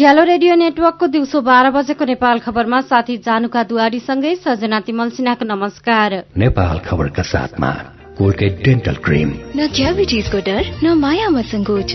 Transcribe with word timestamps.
उज्यालो 0.00 0.22
radio 0.24 0.54
नेटवर्कको 0.56 1.06
दिउँसो 1.06 1.40
बाह्र 1.44 1.70
बजेको 1.70 2.04
नेपाल 2.08 2.38
खबरमा 2.40 2.80
साथी 2.88 3.16
जानुका 3.20 3.62
दुवारीसँगै 3.68 4.34
सजना 4.40 4.78
तिमल 4.80 5.10
सिन्हाको 5.12 5.44
नमस्कार। 5.44 6.14
नेपाल 6.40 6.78
खबरका 6.80 7.22
साथमा 7.22 7.70
कोलगेट 8.16 8.64
डेन्टल 8.64 8.96
क्रिम। 9.04 9.28
न 9.56 9.66
क्याभिटिजको 9.76 10.38
डर 10.40 10.62
न 10.84 10.96
मायामा 10.96 11.42
सङ्कोच। 11.52 11.92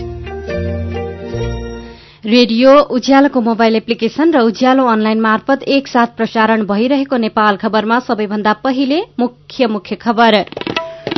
रेडियो 2.26 2.78
उज्यालोको 2.94 3.40
मोबाइल 3.40 3.76
एप्लिकेशन 3.76 4.30
र 4.30 4.46
उज्यालो 4.46 4.86
अनलाइन 4.86 5.20
मार्फत 5.20 5.66
एकसाथ 5.74 6.14
प्रसारण 6.16 6.62
भइरहेको 6.66 7.16
नेपाल 7.18 7.56
खबरमा 7.58 7.98
सबैभन्दा 8.06 8.52
पहिले 8.62 9.02
मुख्य 9.18 9.66
मुख्य 9.66 9.96
खबर। 9.96 10.65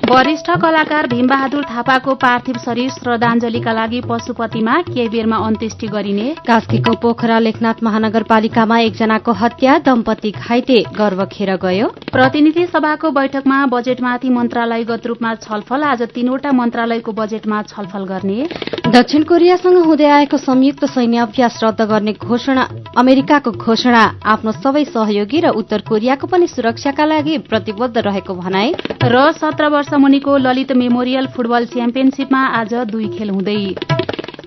वरिष्ठ 0.07 0.51
कलाकार 0.62 1.07
भीमबहादुर 1.07 1.65
थापाको 1.65 2.15
पार्थिव 2.16 2.57
शरीर 2.65 2.91
श्रद्धाञ्जलीका 2.91 3.73
लागि 3.73 4.01
पशुपतिमा 4.09 4.74
केही 4.84 5.09
बेरमा 5.09 5.37
अन्त्येष्टि 5.47 5.87
गरिने 5.88 6.29
कास्कीको 6.47 6.93
पोखरा 7.02 7.38
लेखनाथ 7.38 7.83
महानगरपालिकामा 7.83 8.79
एकजनाको 8.80 9.33
हत्या 9.43 9.79
दम्पति 9.87 10.30
घाइते 10.30 10.79
गर्व 10.98 11.24
खेर 11.33 11.55
गयो। 11.62 11.88
प्रतिनिधि 12.12 12.66
सभाको 12.66 13.11
बैठकमा 13.11 13.65
बजेटमाथि 13.74 14.29
मन्त्रालयगत 14.30 15.07
रूपमा 15.07 15.34
छलफल 15.45 15.83
आज 15.84 16.02
तीनवटा 16.15 16.52
मन्त्रालयको 16.55 17.13
बजेटमा 17.13 17.63
छलफल 17.69 18.04
गर्ने। 18.07 18.49
दक्षिण 18.88 19.23
कोरियासँग 19.29 19.76
हुँदै 19.85 20.09
आएको 20.09 20.37
संयुक्त 20.38 20.85
सैन्य 20.88 21.19
अभ्यास 21.21 21.59
रद्द 21.65 21.82
गर्ने 21.91 22.13
घोषणा 22.15 22.63
अमेरिकाको 22.96 23.51
घोषणा 23.52 24.02
आफ्नो 24.24 24.52
सबै 24.54 24.85
सहयोगी 24.87 25.41
र 25.41 25.49
उत्तर 25.60 25.80
कोरियाको 25.88 26.26
पनि 26.26 26.46
सुरक्षाका 26.49 27.04
लागि 27.04 27.37
प्रतिबद्ध 27.51 27.96
रहेको 27.99 28.35
भनाई 28.35 28.73
र 29.04 29.30
सत्र 29.37 29.69
वर्ष 29.69 29.88
मुनिको 29.95 30.37
ललित 30.37 30.73
मेमोरियल 30.73 31.27
फुटबल 31.27 31.65
च्याम्पियनशीपमा 31.67 32.41
आज 32.47 32.75
दुई 32.75 33.09
खेल 33.09 33.31
हुँदै। 33.31 33.75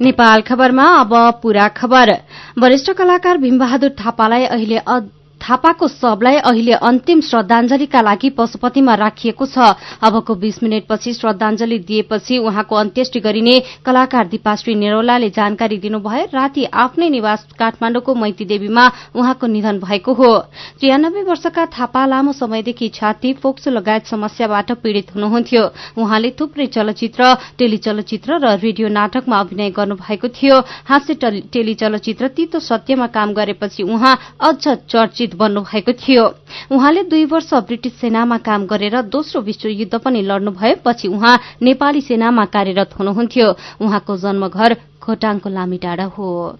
नेपाल 0.01 0.41
खबरमा 0.41 0.83
अब 0.83 1.13
पूरा 1.43 1.67
खबर। 1.67 2.09
वरिष्ठ 2.59 2.91
कलाकार 2.91 3.37
भीमबहादुर 3.37 3.89
थापालाई 3.89 4.45
अहिले 4.45 4.77
थापाको 5.41 5.87
शवलाई 5.89 6.35
अहिले 6.37 6.73
अन्तिम 6.81 7.21
श्रद्धाञ्जलीका 7.21 8.01
लागि 8.01 8.29
पशुपतिमा 8.37 8.95
राखिएको 8.95 9.45
छ। 9.45 9.57
अबको 10.01 10.35
बीस 10.35 10.61
मिनटपछि 10.63 11.13
श्रद्धाञ्जली 11.13 11.79
दिएपछि 11.81 12.37
उहाँको 12.39 12.75
अन्त्येष्टि 12.75 13.19
गरिने 13.19 13.55
कलाकार 13.85 14.27
दिपाश्री 14.27 14.75
नेरोलाले 14.75 15.29
जानकारी 15.31 15.77
दिनुभयो 15.77 16.25
राति 16.33 16.63
आफ्नै 16.65 17.09
निवास 17.09 17.45
काठमाडौँको 17.59 18.15
मैती 18.15 18.45
देवीमा 18.45 18.85
उहाँको 19.15 19.47
निधन 19.47 19.79
भएको 19.79 20.13
हो। 20.13 20.31
त्रियानब्बे 20.79 21.23
वर्षका 21.23 21.65
थापा 21.71 22.05
लामो 22.05 22.33
समयदेखि 22.33 22.89
छाती 22.89 23.33
फोक्सो 23.33 23.71
लगायत 23.71 24.05
समस्याबाट 24.07 24.71
पीड़ित 24.81 25.15
हुनुहुन्थ्यो। 25.15 25.63
उहाँले 25.97 26.29
थुप्रै 26.39 26.65
चलचित्र 26.67 27.33
टेलिचलचित्र 27.57 28.37
र 28.37 28.57
रेडियो 28.61 28.87
नाटकमा 28.89 29.39
अभिनय 29.39 29.69
गर्नुभएको 29.71 30.27
थियो। 30.29 30.59
हाँस्य 30.85 31.13
टेलिचलचित्र 31.53 32.27
तितो 32.29 32.59
सत्यमा 32.61 33.07
काम 33.07 33.33
गरेपछि 33.33 33.83
उहाँ 33.83 34.17
अझ 34.39 34.67
चर्चित 34.67 35.30
शहीद 35.31 35.39
बन्नुभएको 35.39 35.93
थियो। 35.93 36.25
उहाँले 36.71 37.03
दुई 37.03 37.25
वर्ष 37.25 37.53
ब्रिटिस 37.53 37.99
सेनामा 37.99 38.37
काम 38.37 38.65
गरेर 38.67 39.01
दोस्रो 39.07 39.41
विश्वयुद्ध 39.41 39.95
पनि 40.03 40.21
लड्नुभयो। 40.21 40.75
पछि 40.85 41.07
उहाँ 41.07 41.39
नेपाली 41.61 42.01
सेनामा 42.01 42.45
कार्यरत 42.45 42.99
हुनुहुन्थ्यो। 42.99 43.47
उहाँको 43.81 44.17
जन्मघर 44.17 44.75
खोटाङको 45.01 45.49
लामिटाडा 45.49 46.05
हो। 46.05 46.57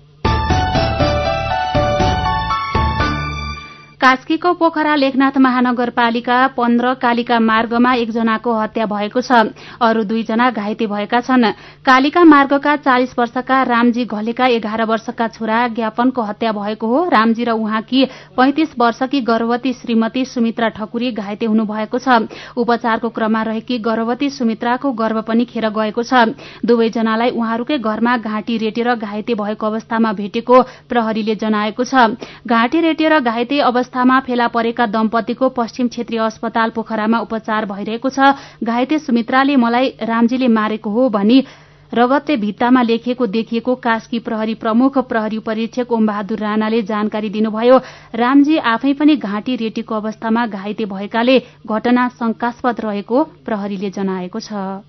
कास्कीको 4.01 4.51
पोखरा 4.53 4.93
लेखनाथ 4.95 5.37
महानगरपालिका 5.37 6.35
पन्ध्र 6.57 6.93
कालिका 6.97 7.37
मार्गमा 7.39 7.93
एकजनाको 7.95 8.53
हत्या 8.53 8.85
भएको 8.87 9.21
छ। 9.21 9.53
अरू 9.79 10.03
दुईजना 10.03 10.49
घाइते 10.51 10.85
भएका 10.89 11.19
छन्। 11.21 11.45
कालिका 11.85 12.23
मार्गका 12.25 12.75
चालिस 12.77 13.13
वर्षका 13.13 13.61
रामजी 13.63 14.05
घलेका 14.07 14.45
एघार 14.47 14.83
वर्षका 14.83 15.27
छोरा 15.27 15.67
ज्ञापनको 15.77 16.21
हत्या 16.21 16.51
भएको 16.51 16.87
हो। 16.87 17.03
रामजी 17.09 17.43
र 17.43 17.51
उहाँकी 17.53 18.05
पैंतिस 18.33 18.73
वर्षकी 18.79 19.21
गर्भवती 19.21 19.73
श्रीमती 19.73 20.25
सुमित्रा 20.25 20.69
ठकुरी 20.73 21.11
घाइते 21.13 21.45
हुनुभएको 21.45 21.99
छ। 21.99 22.25
उपचारको 22.57 23.09
क्रममा 23.11 23.41
रहेकी 23.43 23.77
गर्भवती 23.85 24.29
सुमित्राको 24.31 24.91
गर्भ 24.97 25.21
पनि 25.29 25.45
खेर 25.45 25.69
गएको 25.69 26.03
छ। 26.03 26.33
दुवैजनालाई 26.65 27.29
उहाँहरूकै 27.29 27.77
घरमा 27.77 28.17
घाँटी 28.17 28.57
रेटेर 28.57 28.95
घाइते 28.97 29.37
भएको 29.37 29.65
अवस्थामा 29.67 30.13
भेटेको 30.17 30.61
प्रहरीले 30.89 31.35
जनाएको 31.37 31.83
छ। 31.85 32.17
घाँटी 32.49 32.81
रेटेर 32.81 33.19
घाइते 33.21 33.59
अवस्थामा 33.91 34.19
फेला 34.23 34.47
परेका 34.47 34.85
दम्पतिको 34.87 35.47
पश्चिम 35.51 35.87
क्षेत्रीय 35.89 36.19
अस्पताल 36.23 36.69
पोखरामा 36.71 37.19
उपचार 37.27 37.65
भइरहेको 37.67 38.09
छ। 38.09 38.39
घाइते 38.63 38.99
सुमित्राले 39.01 39.55
मलाई 39.57 39.87
रामजीले 40.01 40.47
मारेको 40.47 40.89
हो 40.89 41.09
भनी 41.11 41.39
रगतले 41.91 42.37
भित्तामा 42.37 42.81
लेखिएको 42.81 43.27
देखिएको 43.27 43.75
कास्की 43.83 44.19
प्रहरी 44.23 44.55
प्रमुख 44.55 44.97
प्रहरी 45.11 45.39
परीक्षक 45.43 45.91
ओमबहादुर 45.91 46.39
राणाले 46.39 46.81
जानकारी 46.87 47.29
दिनुभयो। 47.29 47.77
रामजी 48.15 48.57
आफै 48.65 48.93
पनि 48.95 49.15
घाँटी 49.17 49.55
रेटेको 49.59 49.95
अवस्थामा 49.95 50.45
घाइते 50.47 50.85
भएकाले 50.87 51.37
घटना 51.67 52.07
शंकास्पद 52.15 52.79
रहेको 52.79 53.23
प्रहरीले 53.43 53.89
जनाएको 53.91 54.39
छ। 54.39 54.87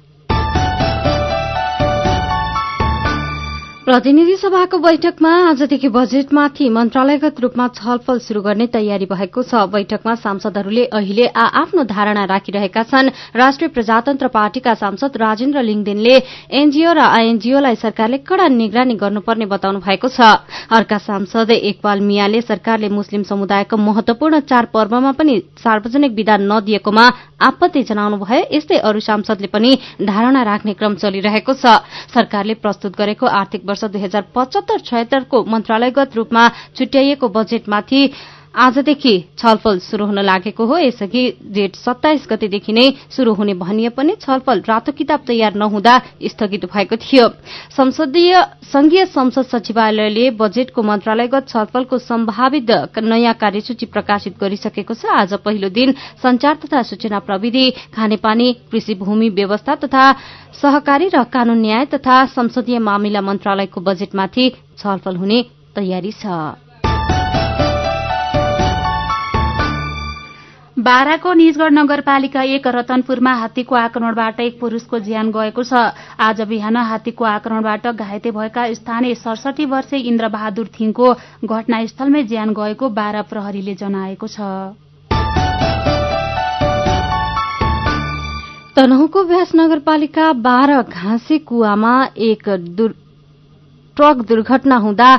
प्रतिनिधि 3.82 4.34
सभाको 4.36 4.78
बैठकमा 4.78 5.30
आजदेखि 5.44 5.88
बजेटमाथि 5.90 6.68
मन्त्रालयगत 6.70 7.40
रूपमा 7.42 7.66
छलफल 7.74 8.18
शुरू 8.22 8.40
गर्ने 8.42 8.66
तयारी 8.70 9.06
भएको 9.10 9.42
छ। 9.42 9.66
बैठकमा 9.66 10.14
सांसदहरूले 10.22 10.84
अहिले 10.94 11.26
आ 11.26 11.46
आफ्नो 11.60 11.82
धारणा 11.90 12.24
राखिरहेका 12.24 12.82
छन्। 12.86 13.10
राष्ट्रिय 13.34 13.68
प्रजातन्त्र 13.74 14.28
पार्टीका 14.30 14.74
सांसद 14.78 15.16
राजेन्द्र 15.18 15.62
लिङदेनले 15.62 16.14
एनजीओ 16.52 16.92
र 16.94 16.98
आईएनजीओलाई 17.10 17.74
सरकारले 17.82 18.18
कड़ा 18.22 18.46
निगरानी 18.54 18.94
गर्नुपर्ने 19.02 19.46
बताउनु 19.50 19.82
भएको 19.82 20.08
छ। 20.08 20.30
अर्का 20.70 20.98
सांसद 21.02 21.50
एकपाल 21.50 22.00
मियाले 22.06 22.40
सरकारले 22.40 22.88
मुस्लिम 22.88 23.22
समुदायको 23.26 23.76
महत्वपूर्ण 23.78 24.40
चार 24.46 24.70
पर्वमा 24.70 25.12
पनि 25.18 25.34
सार्वजनिक 25.58 26.12
विदा 26.14 26.36
नदिएकोमा 26.38 27.06
आपत्ति 27.42 27.82
जनाउनु 27.82 28.16
भयो 28.22 28.46
यस्तै 28.54 28.78
अरू 28.78 29.00
सांसदले 29.02 29.50
पनि 29.50 29.74
धारणा 30.06 30.42
राख्ने 30.46 30.72
क्रम 30.78 30.94
चलिरहेको 31.02 31.52
छ। 31.58 31.82
सरकारले 32.14 32.54
प्रस्तुत 32.62 32.94
गरेको 32.94 33.26
आर्थिक 33.26 33.70
वर्ष 33.72 33.84
दुई 33.86 34.02
हजार 34.02 34.24
पचहत्तर 34.34 34.86
छयत्तरको 34.86 35.44
मन्त्रालयगत 35.48 36.16
रूपमा 36.16 36.48
छुट्याइएको 36.76 37.28
बजेटमाथि 37.30 38.02
आजदेखि 38.54 39.14
छलफल 39.38 39.78
शुरू 39.80 40.06
हुन 40.06 40.18
लागेको 40.20 40.64
हो। 40.66 40.78
यसअघि 40.78 41.22
जेठ 41.50 41.76
सत्ताइस 41.76 42.26
गतेदेखि 42.30 42.72
नै 42.72 42.86
शुरू 43.10 43.32
हुने 43.34 43.54
भनिए 43.56 43.88
पनि 43.90 44.14
छलफल 44.20 44.60
रातो 44.68 44.92
किताब 44.92 45.20
तयार 45.26 45.54
नहुँदा 45.54 45.98
स्थगित 46.28 46.64
भएको 46.72 46.96
थियो। 46.98 47.28
संघीय 47.72 49.04
संसद 49.06 49.44
सचिवालयले 49.44 50.30
बजेटको 50.36 50.82
मन्त्रालयगत 50.82 51.48
छलफलको 51.48 51.98
सम्भावित 52.00 52.70
नयाँ 53.02 53.34
कार्यसूची 53.34 53.86
प्रकाशित 53.86 54.34
गरिसकेको 54.40 54.94
छ। 54.94 55.04
आज 55.12 55.34
पहिलो 55.44 55.68
दिन 55.70 55.92
संचार 56.22 56.54
तथा 56.64 56.82
सूचना 56.82 57.18
प्रविधि 57.18 57.70
खानेपानी 57.94 58.52
कृषि 58.70 58.94
भूमि 58.94 59.28
व्यवस्था 59.30 59.74
तथा 59.84 60.04
सहकारी 60.62 61.08
र 61.08 61.22
कानून 61.28 61.60
न्याय 61.60 61.84
तथा 61.94 62.24
संसदीय 62.30 62.78
मामिला 62.80 63.20
मन्त्रालयको 63.20 63.80
बजेटमाथि 63.80 64.50
छलफल 64.78 65.16
हुने 65.16 65.42
तयारी 65.76 66.12
छ। 66.14 66.71
बाराको 70.82 71.32
निजगढ़ 71.32 71.70
नगरपालिका 71.72 72.42
एक 72.52 72.66
रतनपुरमा 72.66 73.32
हात्तीको 73.32 73.74
आक्रमणबाट 73.76 74.40
एक 74.42 74.58
पुरूषको 74.60 74.98
ज्यान 75.00 75.30
गएको 75.30 75.62
छ। 75.62 75.72
आज 76.18 76.40
बिहान 76.42 76.76
हात्तीको 76.76 77.24
आक्रमणबाट 77.24 77.86
घाइते 77.86 78.30
भएका 78.30 78.62
स्थानीय 78.74 79.14
सडसठी 79.14 79.64
वर्षीय 79.64 80.00
इन्द्रबहादुर 80.10 80.66
थिङको 80.74 81.06
घटनास्थलमै 81.46 82.22
ज्यान 82.24 82.54
गएको 82.58 82.88
बारा 82.90 83.22
प्रहरीले 83.30 83.74
जनाएको 83.78 84.26
छ। 84.26 84.40
तनहुको 88.74 89.22
व्यास 89.24 89.52
नगरपालिका 89.54 90.32
बाह्र 90.42 90.82
घाँसे 90.82 91.38
कुवामा 91.46 91.94
एक 92.28 92.48
ट्रक 93.96 94.26
दुर्घटना 94.26 94.76
हुँदा 94.82 95.10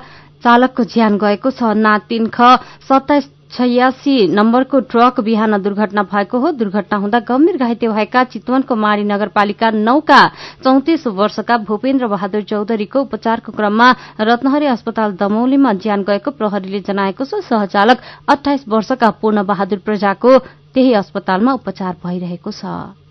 चालकको 0.43 0.83
ज्यान 0.91 1.17
गएको 1.17 1.51
छ। 1.51 1.71
ना 1.79 1.97
तीन 2.09 2.27
ख 2.27 2.59
सत्ताइस 2.83 3.31
छयासी 3.53 4.15
नम्बरको 4.27 4.79
ट्रक 4.89 5.19
बिहान 5.19 5.57
दुर्घटना 5.61 6.03
भएको 6.05 6.39
हो। 6.39 6.51
दुर्घटना 6.53 6.97
हुँदा 6.97 7.19
गम्भीर 7.27 7.57
घाइते 7.57 7.87
भएका 7.87 8.23
चितवनको 8.33 8.75
माडी 8.75 9.03
नगरपालिका 9.03 9.69
नौका 9.71 10.21
चौतिस 10.63 11.07
वर्षका 11.13 11.57
भूपेन्द्र 11.67 12.07
बहादुर 12.07 12.41
चौधरीको 12.43 13.01
उपचारको 13.01 13.51
क्रममा 13.51 13.89
रत्नहरी 14.21 14.65
अस्पताल 14.73 15.11
दमौलीमा 15.21 15.73
ज्यान 15.85 16.03
गएको 16.03 16.31
प्रहरीले 16.33 16.79
जनाएको 16.81 17.23
छ। 17.23 17.43
सहचालक 17.43 17.97
अठाइस 18.29 18.65
वर्षका 18.67 19.09
पूर्ण 19.21 19.43
बहादुर 19.45 19.79
प्रजाको 19.85 20.37
त्यही 20.73 20.93
अस्पतालमा 20.95 21.53
उपचार 21.53 21.95
भइरहेको 22.03 22.51
छ। 22.51 23.02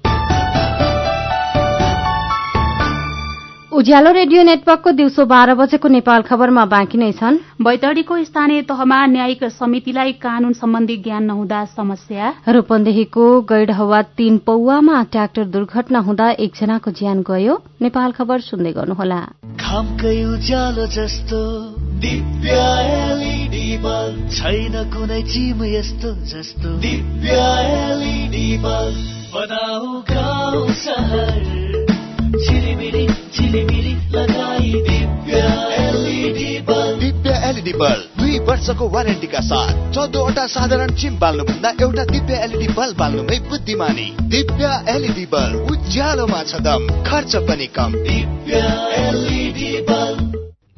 उज्यालो 3.72 4.10
रेडियो 4.12 4.42
नेटवर्कको 4.42 4.90
दिउँसो 4.90 5.24
बाह्र 5.24 5.54
बजेको 5.54 5.88
नेपाल 5.88 6.22
खबरमा 6.22 6.64
बाँकी 6.64 6.98
नै 6.98 7.12
छन्। 7.12 7.36
बैतडीको 7.62 8.24
स्थानीय 8.24 8.62
तहमा 8.62 9.06
न्यायिक 9.06 9.44
समितिलाई 9.44 10.12
कानून 10.12 10.52
सम्बन्धी 10.52 10.96
ज्ञान 10.96 11.24
नहुँदा 11.24 11.64
समस्या। 11.64 12.34
रूपन्देहीको 12.48 13.40
गैडहवा 13.40 14.02
तीन 14.02 14.38
पौवामा 14.38 15.02
ट्र्याक्टर 15.02 15.44
दुर्घटना 15.44 15.98
हुँदा 15.98 16.30
एकजनाको 16.30 16.90
ज्यान 16.90 17.24
गयो। 17.28 17.62
नेपाल 17.82 18.12
खबर 18.12 18.40
सुन्दै 18.40 18.72
गर्नुहोला। 18.72 19.20
उज्यालो 20.34 20.86
जस्तो 20.86 21.40
दिव्य 22.04 22.52
एलइडी 22.92 23.78
बल्ब। 23.78 24.28
छैन 24.30 24.84
कुनै 24.92 25.22
चिम 25.22 25.64
यस्तो 25.64 26.12
जस्तो। 26.28 26.68
दिव्य 26.68 27.40
एलइडी 27.80 28.58
बल्ब। 28.58 29.00
बनाऊ 29.32 30.00
गाउँ 30.00 30.68
बल्ब 37.72 38.20
दुई 38.20 38.38
वर्षको 38.38 38.88
वारेन्टीका 38.88 39.40
साथ 39.40 39.92
चौधवटा 39.94 40.46
साधारण 40.46 40.94
चिम 40.94 41.18
बाल्नुभन्दा 41.18 41.70
एउटा 41.80 42.04
दिव्य 42.04 42.34
एलइडी 42.44 42.68
बल्ब 42.72 42.96
बाल्नुमै 42.96 43.38
बुद्धिमानी। 43.50 44.08
दिव्य 44.28 44.64
एलइडी 44.88 45.26
बल्ब 45.32 45.70
उज्यालोमा 45.70 46.42
छ 46.42 46.60
दम 46.60 46.86
खर्च 47.04 47.36
पनि 47.48 47.66
कम। 47.76 47.92
Divya 48.04 48.60
LED 48.98 49.70
bulb. 49.90 50.21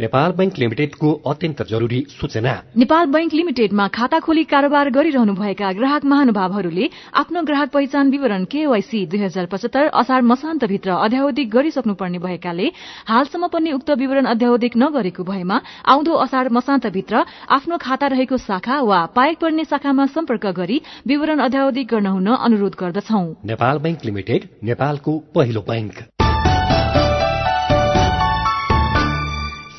Nepal 0.04 0.32
bank 0.38 0.58
लिमिटेडको 0.58 1.10
अत्यन्त 1.26 1.62
जरुरी 1.68 2.00
सूचना। 2.10 2.52
नेपाल 2.76 3.06
बैंक 3.08 3.32
लिमिटेडमा 3.34 3.86
खाता 3.88 4.18
खोली 4.20 4.44
कारोबार 4.44 4.90
गरिरहनुभएका 4.90 5.70
ग्राहक 5.72 6.04
महानुभावहरूले 6.04 6.88
आफ्नो 7.14 7.42
ग्राहक 7.42 7.70
पहिचान 7.72 8.10
विवरण 8.10 8.44
केवाईसी 8.52 9.00
दुई 9.06 9.20
हजार 9.20 9.46
पचहत्तर 9.52 9.86
असार 10.00 10.20
मसान्तभित्र 10.22 10.90
अध्यावधिक 10.98 11.48
गरिसक्नुपर्ने 11.50 12.18
भएकाले 12.18 12.66
हालसम्म 13.08 13.46
पनि 13.54 13.72
उक्त 13.72 13.90
विवरण 13.98 14.26
अध्यावधिक 14.26 14.76
नगरेको 14.76 15.24
भएमा 15.24 15.60
आउँदो 15.88 16.12
असार 16.24 16.48
मसान्तभित्र 16.52 17.24
आफ्नो 17.56 17.76
खाता 17.80 18.06
रहेको 18.14 18.36
शाखा 18.44 18.80
वा 18.82 19.00
पाएक 19.16 19.38
पर्ने 19.40 19.64
शाखामा 19.64 20.06
सम्पर्क 20.12 20.46
गरी 20.56 20.80
विवरण 21.06 21.38
अध्यावधिक 21.40 21.88
गर्न 21.88 22.06
हुन 22.06 22.28
अनुरोध 22.28 22.76
गर्दछौ। 22.80 23.24
नेपाल 23.44 23.78
बैंक 23.78 24.04
लिमिटेड 24.04 24.48
नेपालको 24.64 25.18
पहिलो 25.34 25.60
बैंक 25.70 26.04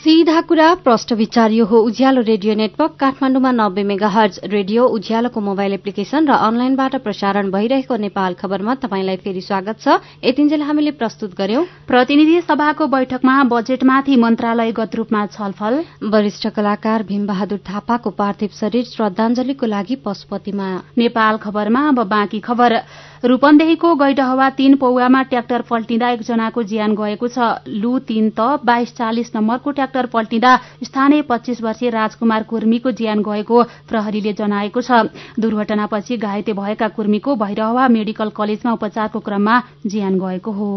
सीधा 0.05 0.41
कुरा 0.41 0.73
प्रष्ट 0.85 1.11
विचार 1.13 1.51
यो 1.51 1.65
हो 1.65 1.77
उज्यालो 1.81 2.21
रेडियो 2.21 2.53
नेटवर्क 2.55 2.91
काठमाडौँमा 2.99 3.51
नब्बे 3.51 3.83
मेगा 3.83 4.07
हर्ज 4.07 4.39
रेडियो 4.45 4.85
उज्यालोको 4.95 5.41
मोबाइल 5.41 5.73
एप्लिकेशन 5.73 6.27
र 6.29 6.33
अनलाइनबाट 6.45 6.95
प्रसारण 7.01 7.49
भइरहेको 7.49 7.95
नेपाल 7.97 8.33
खबरमा 8.37 8.75
तपाईँलाई 8.85 9.17
फेरि 9.25 9.41
स्वागत 9.41 9.81
छ। 9.81 9.97
यतिन्जेल 10.23 10.61
हामीले 10.61 10.91
प्रस्तुत 11.01 11.33
गर्यौं। 11.33 11.63
प्रतिनिधि 11.89 12.41
सभाको 12.41 12.87
बैठकमा 12.87 13.35
बजेटमाथि 13.49 14.15
मन्त्रालयगत 14.15 14.95
रूपमा 14.95 15.25
छलफल। 15.33 15.81
वरिष्ठ 16.05 16.47
कलाकार 16.53 17.03
भीमबहादुर 17.09 17.59
थापाको 17.65 18.09
पार्थिव 18.13 18.49
शरीर 18.61 18.85
श्रद्धांजलिको 18.85 19.65
लागि 19.65 19.95
पशुपतिमा। 20.05 20.69
नेपाल 21.01 21.37
खबरमा 21.41 21.87
अब 21.87 22.05
बाँकी 22.05 22.39
खबर। 22.45 22.77
रूपन्देहीको 23.25 23.93
गैडहवा 23.95 24.49
तीन 24.57 24.75
पौवामा 24.77 25.21
ट्र्याक्टर 25.29 25.61
पल्टिँदा 25.69 26.09
एकजनाको 26.09 26.63
ज्यान 26.63 26.95
गएको 26.95 27.27
छ। 27.27 27.47
लु 27.75 27.93
तीन 28.09 28.29
त 28.29 28.61
बाइस 28.61 28.91
चालिस 28.97 29.31
नम्बरको 29.35 29.71
ट्र्याक्टर 29.71 30.05
पल्टिँदा 30.13 30.51
स्थानीय 30.83 31.21
पच्चीस 31.29 31.61
वर्षीय 31.61 31.89
राजकुमार 31.89 32.43
कुर्मीको 32.43 32.91
ज्यान 32.91 33.23
गएको 33.25 33.63
प्रहरीले 33.89 34.33
जनाएको 34.35 34.81
छ। 34.81 34.99
दुर्घटनापछि 35.39 36.17
घाइते 36.17 36.53
भएका 36.53 36.87
कुर्मीको 36.93 37.35
भैरहवा 37.35 37.87
मेडिकल 37.89 38.29
कलेजमा 38.37 38.73
उपचारको 38.77 39.19
क्रममा 39.25 39.57
ज्यान 39.87 40.19
गएको 40.19 40.51
हो। 40.51 40.69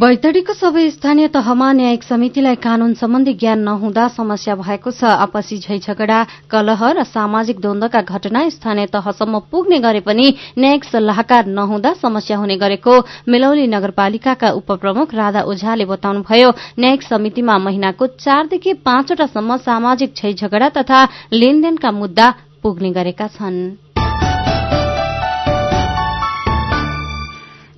बैतडीको 0.00 0.52
सबै 0.56 0.82
स्थानीय 0.90 1.28
तहमा 1.28 1.66
न्यायिक 1.78 2.02
समितिलाई 2.02 2.56
कानून 2.64 2.92
सम्बन्धी 3.00 3.32
ज्ञान 3.40 3.58
नहुँदा 3.64 4.06
समस्या 4.16 4.54
भएको 4.56 4.90
छ। 4.90 5.04
आपसी 5.24 5.58
झै 5.60 5.76
झगडा 5.78 6.20
कलह 6.48 6.80
र 6.96 7.04
सामाजिक 7.04 7.60
द्वन्दका 7.60 8.00
घटना 8.08 8.48
स्थानीय 8.48 8.86
तहसम्म 8.94 9.38
पुग्ने 9.52 9.78
गरे 9.84 10.00
पनि 10.08 10.26
न्यायिक 10.56 10.84
सल्लाहकार 10.84 11.52
नहुँदा 11.52 11.92
समस्या 12.00 12.36
हुने 12.40 12.56
गरेको 12.56 12.94
मेलौली 13.28 13.66
नगरपालिकाका 13.76 14.48
उपप्रमुख 14.56 15.14
राधा 15.20 15.44
ओझाले 15.44 15.84
बताउनुभयो। 15.92 16.50
न्यायिक 16.80 17.02
समितिमा 17.02 17.58
महिनाको 17.68 18.06
चारदेखि 18.24 18.72
पाँचवटासम्म 18.80 19.56
सामाजिक 19.68 20.16
झै 20.16 20.32
झगडा 20.32 20.68
तथा 20.80 21.04
लेनदेनका 21.36 21.90
मुद्दा 22.00 22.32
पुग्ने 22.62 22.90
गरेका 22.96 23.26
छनृ। 23.36 23.89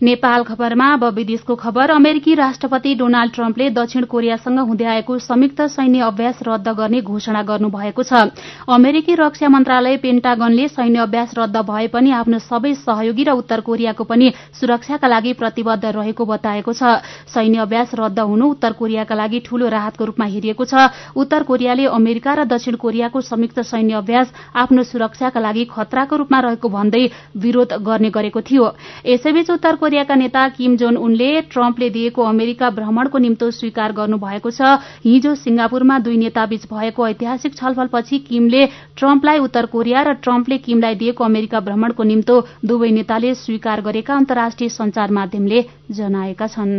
नेपाल 0.03 0.43
खबरमा 0.43 0.87
अब 0.93 1.05
विदेशको 1.15 1.55
खबर 1.55 1.91
अमेरिकी 1.93 2.35
राष्ट्रपति 2.35 2.95
डोनाल्ड 2.95 3.33
ट्रम्पले 3.33 3.69
दक्षिण 3.71 4.05
कोरियासँग 4.05 4.59
हुँदै 4.61 4.85
आएको 4.85 5.19
संयुक्त 5.21 5.61
सैन्य 5.71 6.01
अभ्यास 6.03 6.39
रद्द 6.43 6.69
गर्ने 6.75 7.01
घोषणा 7.03 7.43
गर्नुभएको 7.43 8.03
छ। 8.03 8.35
अमेरिकी 8.69 9.15
रक्षा 9.15 9.49
मन्त्रालय 9.49 9.97
पेन्टागनले 10.03 10.67
सैन्य 10.69 10.99
अभ्यास 11.01 11.35
रद्द 11.39 11.57
भए 11.63 11.87
पनि 11.89 12.11
आफ्नो 12.13 12.39
सबै 12.41 12.75
सहयोगी 12.83 13.25
र 13.25 13.31
उत्तर 13.39 13.61
कोरियाको 13.63 14.05
पनि 14.05 14.33
सुरक्षाका 14.59 15.09
लागि 15.09 15.33
प्रतिबद्ध 15.39 15.85
रहेको 15.87 16.25
बताएको 16.27 16.73
छ। 16.73 16.99
सैन्य 17.31 17.63
अभ्यास 17.63 17.95
रद्द 17.95 18.19
हुनु 18.19 18.51
उत्तर 18.51 18.73
कोरियाका 18.75 19.15
लागि 19.15 19.41
ठूलो 19.47 19.69
राहतको 19.71 20.05
रूपमा 20.05 20.27
हेरिएको 20.27 20.65
छ। 20.67 20.91
उत्तर 21.15 21.43
कोरियाले 21.47 21.87
अमेरिका 21.93 22.35
र 22.35 22.45
दक्षिण 22.51 22.75
कोरियाको 22.75 23.21
संयुक्त 23.23 23.61
सैन्य 23.63 24.03
अभ्यास 24.03 24.35
आफ्नो 24.67 24.83
सुरक्षाका 24.83 25.41
लागि 25.41 25.65
खतराको 25.71 26.17
रूपमा 26.17 26.41
रहेको 26.41 26.69
भन्दै 26.69 27.05
विरोध 27.39 27.79
गर्ने 27.87 28.11
गरेको 28.11 28.41
थियो। 28.43 28.67
यसैबीच 29.07 29.51
उत्तर 29.53 29.91
कोरियाका 29.93 30.15
नेता 30.17 30.49
किम 30.49 30.77
जोन 30.77 30.97
उनले 30.97 31.53
ट्रम्पले 31.53 31.89
दिएको 31.93 32.23
अमेरिका 32.25 32.69
भ्रमणको 32.73 33.19
निम्तो 33.19 33.51
स्वीकार 33.53 33.93
गर्नुभएको 33.93 34.51
छ। 34.51 34.81
हिजो 35.05 35.35
सिंगापुरमा 35.37 35.99
दुई 36.01 36.17
नेताबीच 36.17 36.65
भएको 36.65 37.09
ऐतिहासिक 37.09 37.53
छलफलपछि 37.55 38.19
किमले 38.25 38.65
ट्रम्पलाई 38.97 39.39
उत्तर 39.45 39.67
कोरिया 39.69 40.03
र 40.03 40.13
ट्रम्पले 40.25 40.59
किमलाई 40.65 40.95
दिएको 40.97 41.25
अमेरिका 41.25 41.61
भ्रमणको 41.61 42.03
निम्तो 42.03 42.37
दुवै 42.65 42.91
नेताले 42.91 43.35
स्वीकार 43.37 43.81
गरेका 43.83 44.17
अन्तर्राष्ट्रिय 44.17 44.69
संचार 44.71 45.11
माध्यमले 45.13 45.61
जनाएका 45.93 46.47
छन्। 46.49 46.73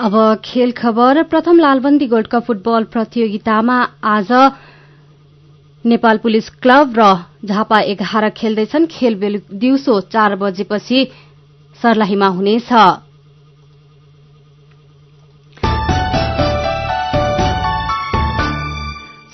अब 0.00 0.14
खेल 0.44 0.70
खबर। 0.72 1.22
प्रथम 1.30 1.58
लालबन्दी 1.60 2.06
गोल्ड 2.08 2.26
कप 2.26 2.42
फुटबल 2.42 2.84
प्रतियोगितामा 2.90 3.78
आज 4.02 4.32
नेपाल 5.84 6.18
पुलिस 6.18 6.48
क्लब 6.62 6.92
र 6.98 7.04
झापा 7.44 7.78
एघार 7.80 8.28
खेल्दैछन्। 8.36 8.86
खेल 8.86 9.14
दिउँसो 9.52 10.00
चार 10.12 10.36
बजेपछि 10.36 10.98
सर्लाहीमा 11.82 12.26
हुनेछ। 12.28 12.72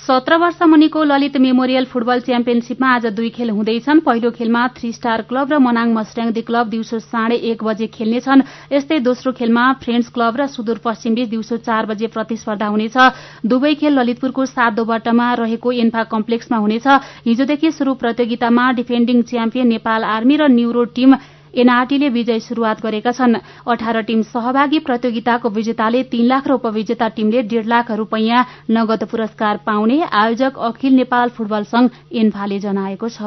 सत्र 0.07 0.37
वर्ष 0.39 0.63
मुनिको 0.63 1.03
ललित 1.03 1.37
मेमोरियल 1.37 1.85
फुटबल 1.85 2.21
च्याम्पियनशीपमा 2.23 2.89
आज 2.95 3.07
दुई 3.11 3.29
खेल 3.29 3.51
हुँदैछन्। 3.51 4.01
पहिलो 4.07 4.31
खेलमा 4.31 4.67
थ्री 4.79 4.93
स्टार 4.93 5.23
क्लब 5.27 5.53
र 5.53 5.59
मनाङ 5.59 5.95
मस्ट्याङदी 5.95 6.43
क्लब 6.47 6.69
दिउँसो 6.71 6.99
साढे 7.01 7.37
एक 7.51 7.65
बजे 7.65 7.87
खेल्नेछन्। 7.91 8.43
यस्तै 8.73 8.99
दोस्रो 9.03 9.33
खेलमा 9.35 9.65
फ्रेन्ड्स 9.83 10.09
क्लब 10.15 10.37
र 10.37 10.47
सुदूरपश्चिम 10.47 11.15
बीच 11.15 11.29
दिउँसो 11.29 11.57
चार 11.59 11.87
बजे 11.91 12.07
प्रतिस्पर्धा 12.15 12.67
हुनेछ। 12.71 12.97
दुवै 13.43 13.75
खेल 13.75 13.99
ललितपुरको 13.99 14.47
सात 14.47 14.73
दोबाटामा 14.79 15.33
रहेको 15.43 15.73
एन्फा 15.75 16.03
कम्प्लेक्समा 16.07 16.57
हुनेछ। 16.57 16.87
हिजोदेखि 17.27 17.71
शुरू 17.75 17.95
प्रतियोगितामा 17.99 18.71
डिफेन्डिङ 18.79 19.23
च्याम्पियन 19.27 19.67
नेपाल 19.67 20.05
आर्मी 20.07 20.37
र 20.37 20.47
न्युरो 20.55 20.85
टीम 20.95 21.15
एनआरटीले 21.57 22.09
विजय 22.11 22.41
शुरूआत 22.41 22.83
गरेका 22.83 23.13
छन्। 23.13 23.35
अठार 23.67 24.01
टीम 24.03 24.23
सहभागी 24.25 24.79
प्रतियोगिताको 24.81 25.49
विजेताले 25.51 26.03
तीन 26.05 26.27
लाख 26.27 26.49
र 26.49 26.53
उपविजेता 26.53 27.09
टीमले 27.17 27.43
डेढ़ 27.45 27.67
लाख 27.67 27.91
रूपियाँ 27.93 28.47
नगद 28.71 29.05
पुरस्कार 29.11 29.57
पाउने 29.67 30.03
आयोजक 30.05 30.59
अखिल 30.63 30.93
नेपाल 30.97 31.29
फुटबल 31.31 31.65
संघ 31.67 31.89
एन्फाले 32.15 32.59
जनाएको 32.61 33.09
छ। 33.09 33.21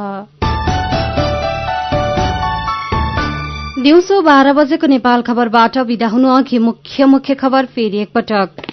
दिउँसो 3.80 4.22
बाह्र 4.22 4.54
बजेको 4.54 4.88
नेपाल 4.88 5.22
खबरबाट 5.24 5.78
विदा 5.88 6.08
हुनु 6.08 6.28
अघि 6.30 6.58
मुख्य 6.60 7.06
मुख्य 7.06 7.36
खबर 7.36 7.66
फेरि 7.66 7.98
एकपटक। 7.98 8.69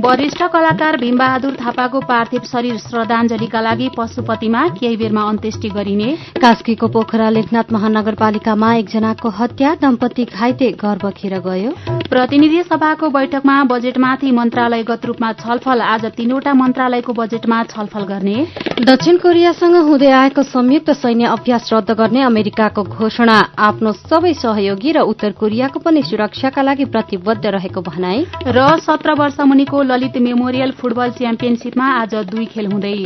वरिष्ठ 0.00 0.42
कलाकार 0.52 0.96
भीमबहादुर 0.96 1.56
थापाको 1.56 2.00
पार्थिव 2.08 2.42
शरीर 2.42 2.76
श्रद्धांजलिका 2.80 3.60
लागि 3.60 3.88
पशुपतिमा 3.96 4.62
केही 4.78 4.96
बेरमा 4.96 5.22
अन्त्येष्टि 5.28 5.68
गरिने 5.68 6.08
कास्कीको 6.40 6.86
पोखरा 6.88 7.28
लेखनाथ 7.30 7.72
महानगरपालिकामा 7.72 8.72
एकजनाको 8.74 9.28
हत्या 9.38 9.74
दम्पति 9.82 10.24
घाइते 10.26 10.70
घर 10.72 10.98
बखेर 11.04 11.38
गयो। 11.46 11.72
प्रतिनिधि 12.10 12.62
सभाको 12.62 13.08
बैठकमा 13.10 13.62
बजेटमाथि 13.64 14.30
मन्त्रालयगत 14.32 15.04
रूपमा 15.06 15.32
छलफल 15.42 15.80
आज 15.82 16.06
तीनवटा 16.16 16.54
मन्त्रालयको 16.54 17.12
बजेटमा 17.12 17.62
छलफल 17.66 18.04
गर्ने। 18.04 18.46
दक्षिण 18.80 19.16
कोरियासँग 19.18 19.76
हुँदै 19.84 20.10
आएको 20.12 20.42
संयुक्त 20.44 20.90
सैन्य 20.96 21.26
अभ्यास 21.28 21.68
रद्द 21.72 21.90
गर्ने 22.00 22.22
अमेरिकाको 22.22 22.82
घोषणा 22.84 23.36
आफ्नो 23.68 23.92
सबै 24.00 24.32
सहयोगी 24.36 24.92
र 24.92 25.04
उत्तर 25.12 25.32
कोरियाको 25.40 25.78
पनि 25.84 26.02
सुरक्षाका 26.02 26.62
लागि 26.62 26.84
प्रतिबद्ध 26.88 27.46
रहेको 27.46 27.80
भनाई। 27.82 28.24
र 28.48 28.66
सत्र 28.80 29.14
वर्ष 29.20 29.40
मुनिको 29.44 29.82
ललित 29.90 30.16
मेमोरियल 30.22 30.70
फुटबल 30.78 31.10
च्याम्पियनशीपमा 31.18 31.86
आज 31.94 32.14
दुई 32.30 32.46
खेल 32.46 32.66
हुँदै। 32.72 32.98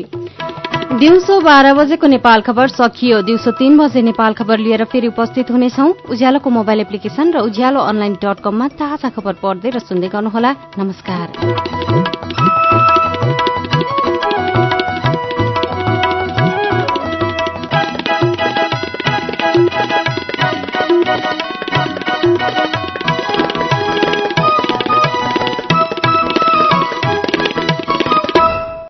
दिउँसो 0.95 1.35
बाह्र 1.41 1.73
बजेको 1.75 2.07
नेपाल 2.07 2.41
खबर 2.47 2.69
सकियो। 2.71 3.17
दिउँसो 3.23 3.51
तीन 3.59 3.73
बजे 3.79 4.03
नेपाल 4.03 4.33
खबर 4.35 4.59
लिएर 4.59 4.85
फेरि 4.93 5.09
उपस्थित 5.09 5.51
हुनेछौ। 5.51 5.87
उज्यालोको 6.13 6.51
मोबाइल 6.51 6.81
एप्लिकेशन 6.81 7.33
र 7.33 7.37
उज्यालो 7.49 7.81
अनलाइन 7.83 8.15
डट 8.23 8.39
कममा 8.45 8.67
ताजा 8.79 9.09
खबर 9.11 9.35
पढ्दै 9.43 9.71
र 9.71 9.79
सुन्दै 9.81 10.09
गर्नुहोला। 10.15 10.51
नमस्कार। 10.79 11.27